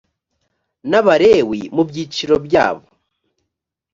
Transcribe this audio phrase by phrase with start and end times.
[0.89, 2.85] n abalewi mu byiciro byabo